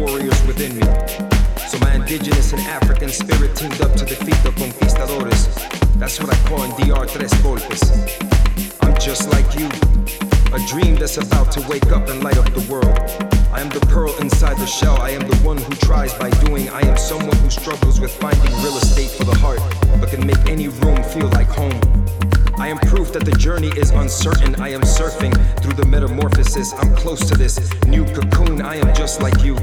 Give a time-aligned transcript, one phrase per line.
[0.00, 0.86] warriors within me.
[1.68, 5.46] So my indigenous and African spirit teamed up to defeat the conquistadores.
[5.96, 7.82] That's what I call in DR Tres Golpes.
[8.80, 9.68] I'm just like you.
[10.56, 12.98] A dream that's about to wake up and light up the world.
[13.52, 14.96] I am the pearl inside the shell.
[15.00, 16.70] I am the one who tries by doing.
[16.70, 19.60] I am someone who struggles with finding real estate for the heart,
[20.00, 21.78] but can make any room feel like home.
[22.58, 24.54] I am proof that the journey is uncertain.
[24.60, 26.72] I am surfing through the metamorphosis.
[26.74, 28.62] I'm close to this new cocoon.
[28.62, 29.56] I am just like you.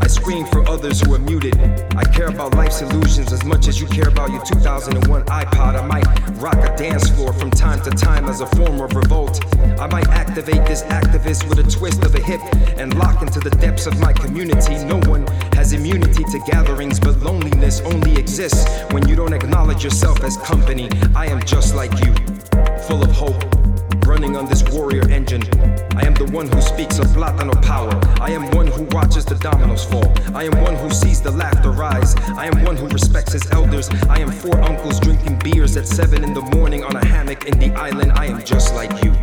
[0.00, 1.58] I scream for others who are muted.
[1.94, 5.78] I care about life's illusions as much as you care about your 2001 iPod.
[5.78, 6.06] I might
[6.40, 9.44] rock a dance floor from time to time as a form of revolt.
[9.78, 12.40] I might activate this activist with a twist of a hip
[12.78, 14.82] and lock into the depths of my community.
[14.84, 20.22] No one has immunity to gatherings, but loneliness only exists when you don't acknowledge yourself
[20.24, 20.88] as company.
[21.14, 22.14] I am just like you,
[22.88, 23.59] full of hope
[24.10, 25.42] running on this warrior engine.
[25.94, 27.94] I am the one who speaks of Platano power.
[28.20, 30.12] I am one who watches the dominoes fall.
[30.34, 32.16] I am one who sees the laughter rise.
[32.36, 33.88] I am one who respects his elders.
[34.08, 37.56] I am four uncles drinking beers at seven in the morning on a hammock in
[37.60, 38.10] the island.
[38.16, 39.14] I am just like you.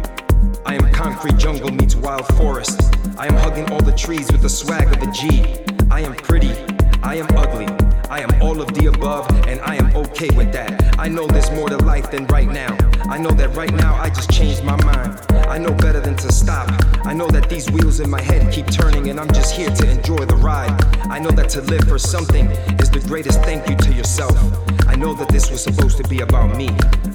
[0.65, 2.79] I am concrete jungle meets wild forest.
[3.17, 5.57] I am hugging all the trees with the swag of a G.
[5.91, 6.53] I am pretty.
[7.03, 7.86] I am ugly.
[8.09, 10.97] I am all of the above, and I am okay with that.
[10.97, 12.77] I know there's more to life than right now.
[13.03, 15.19] I know that right now I just changed my mind.
[15.47, 16.69] I know better than to stop.
[17.05, 19.89] I know that these wheels in my head keep turning, and I'm just here to
[19.89, 20.71] enjoy the ride.
[21.09, 22.47] I know that to live for something
[22.79, 24.37] is the greatest thank you to yourself.
[24.87, 26.69] I know that this was supposed to be about me,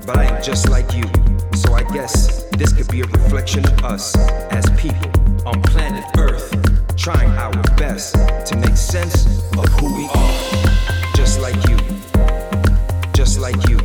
[0.06, 1.04] but I am just like you.
[1.54, 4.16] So I guess this could be a reflection of us
[4.50, 5.10] as people
[5.46, 6.50] on planet Earth,
[7.02, 8.14] trying our best
[8.46, 9.26] to make sense
[9.58, 10.32] of who we are.
[11.16, 11.76] Just like you,
[13.12, 13.76] just like you,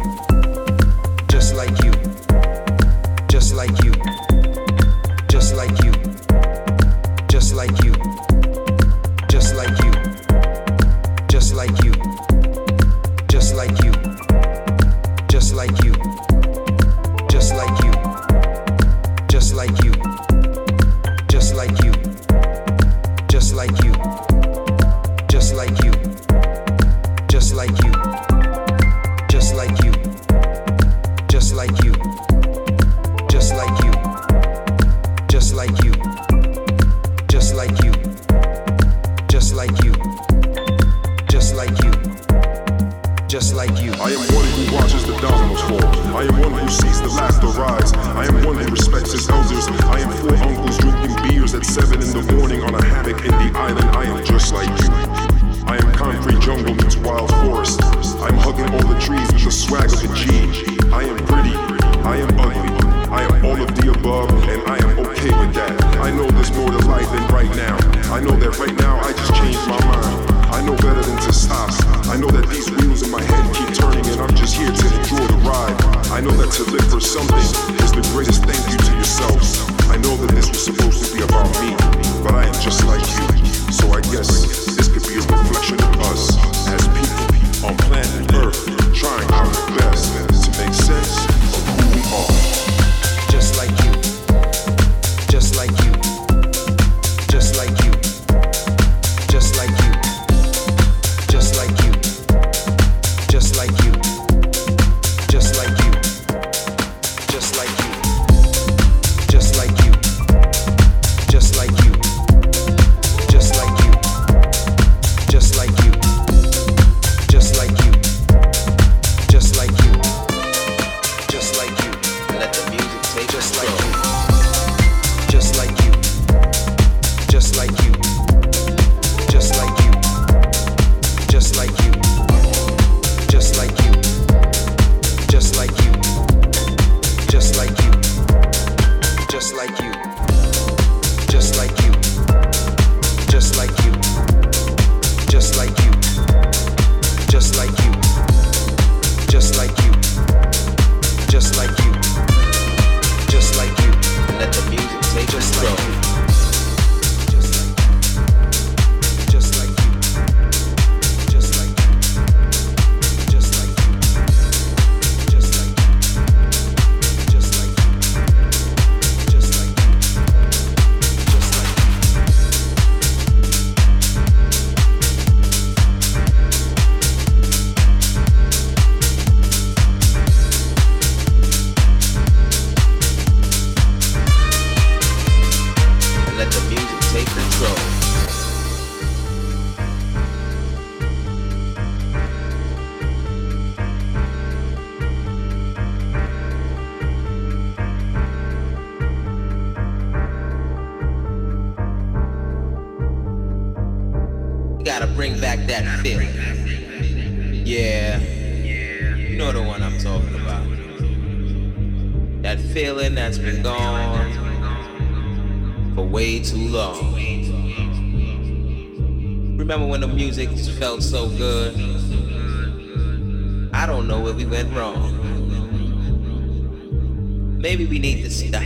[228.24, 228.62] to stop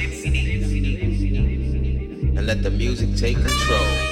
[2.38, 4.11] and let the music take control.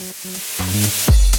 [0.00, 1.29] Mm-hmm.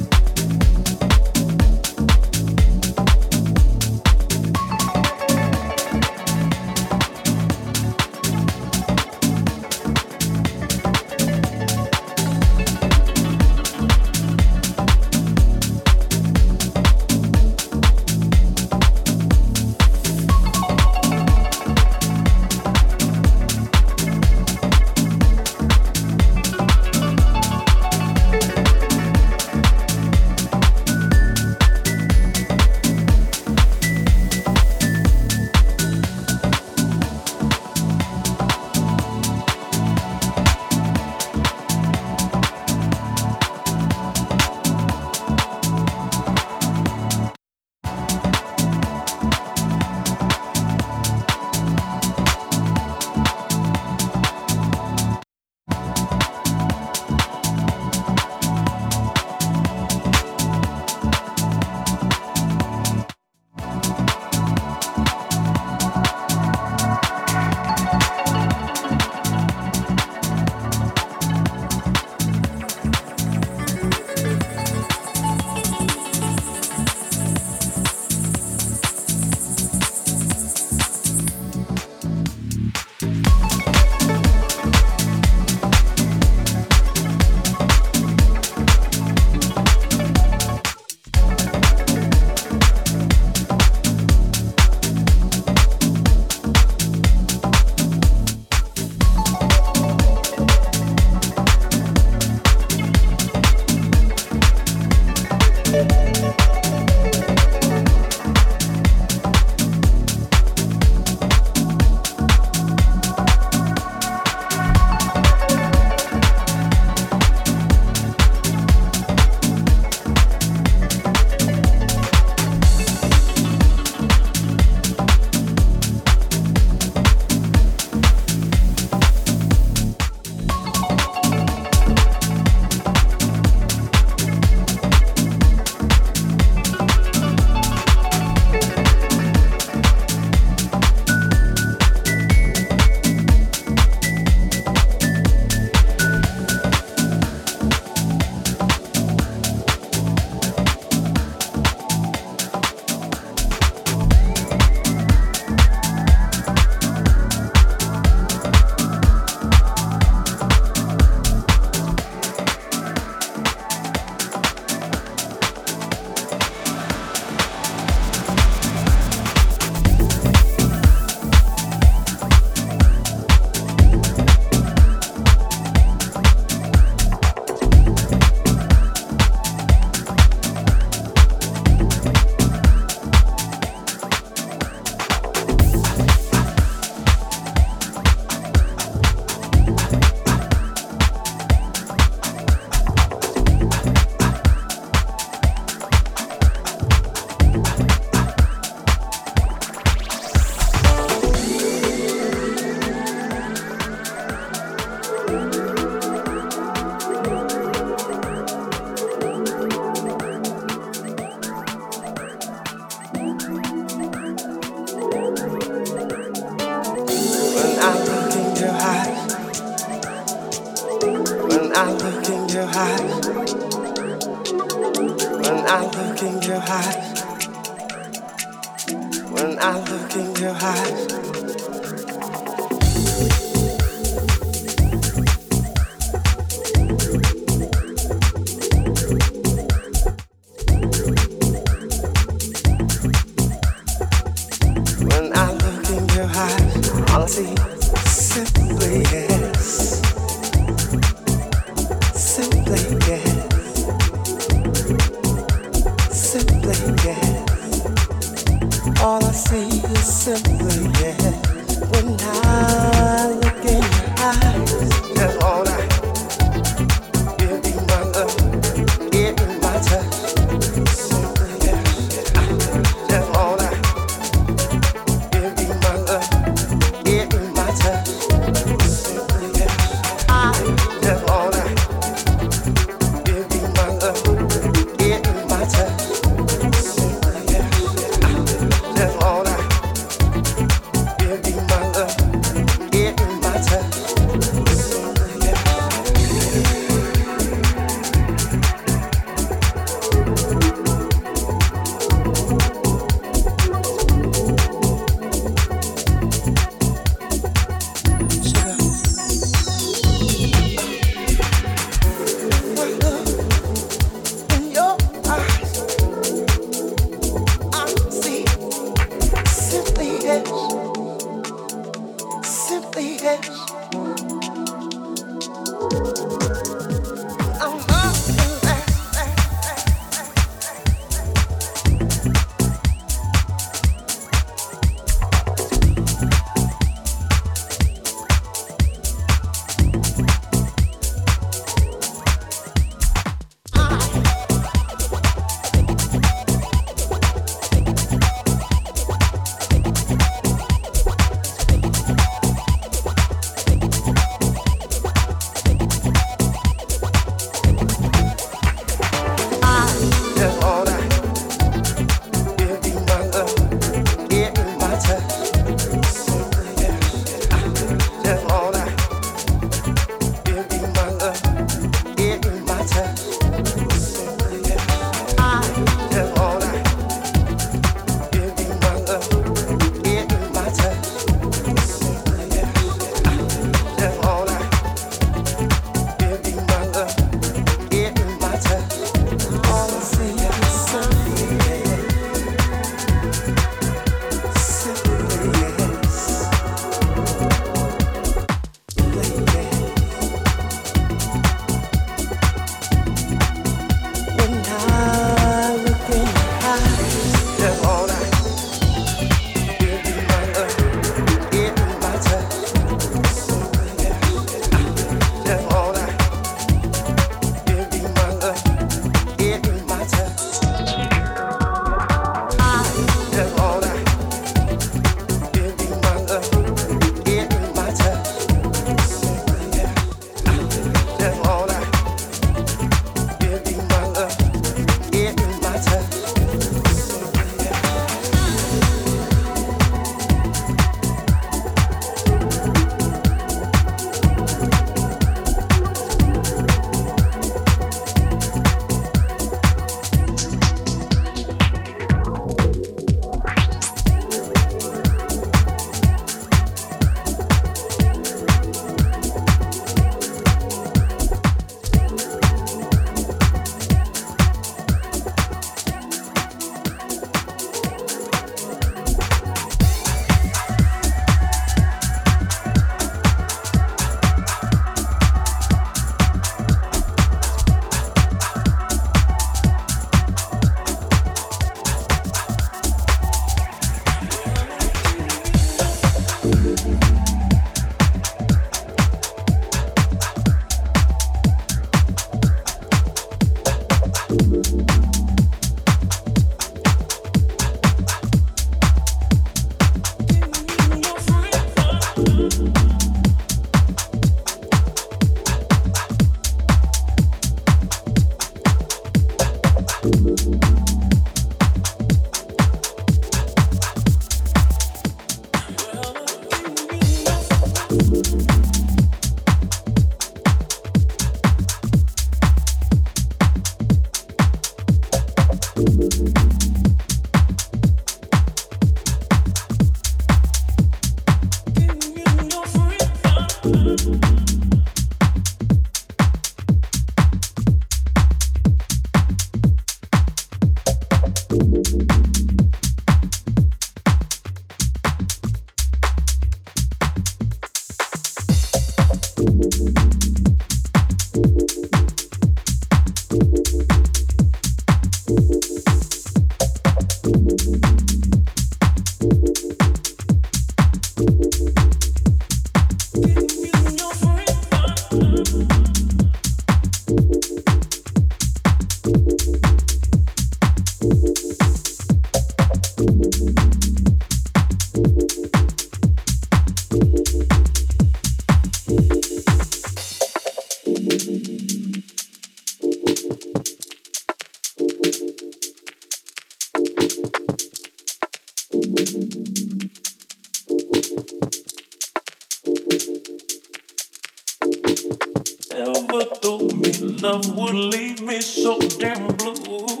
[596.48, 600.00] told me love would leave me so damn blue.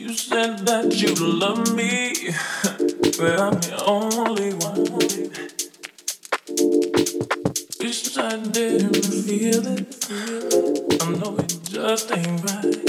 [0.00, 2.12] You said that you love me,
[3.18, 4.84] but I'm the only one.
[7.80, 9.88] Wish I didn't feel it.
[11.00, 12.83] I know it just ain't right.